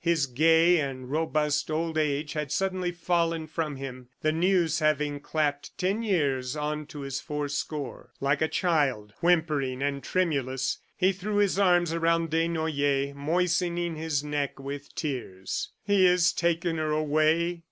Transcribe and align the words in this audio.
His 0.03 0.25
gay 0.25 0.79
and 0.79 1.11
robust 1.11 1.69
old 1.69 1.95
age 1.95 2.33
had 2.33 2.51
suddenly 2.51 2.91
fallen 2.91 3.45
from 3.45 3.75
him, 3.75 4.09
the 4.23 4.31
news 4.31 4.79
having 4.79 5.19
clapped 5.19 5.77
ten 5.77 6.01
years 6.01 6.55
on 6.55 6.87
to 6.87 7.01
his 7.01 7.21
four 7.21 7.47
score. 7.49 8.11
Like 8.19 8.41
a 8.41 8.47
child, 8.47 9.13
whimpering 9.19 9.83
and 9.83 10.01
tremulous, 10.01 10.79
he 10.97 11.11
threw 11.11 11.35
his 11.35 11.59
arms 11.59 11.93
around 11.93 12.31
Desnoyers, 12.31 13.13
moistening 13.13 13.95
his 13.95 14.23
neck 14.23 14.57
with 14.59 14.95
tears. 14.95 15.69
"He 15.85 16.05
has 16.05 16.33
taken 16.33 16.77
her 16.77 16.89
away! 16.89 17.59